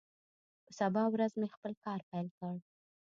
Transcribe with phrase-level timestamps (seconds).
[0.65, 2.53] په سبا ورځ مې خپل کار پیل کړ.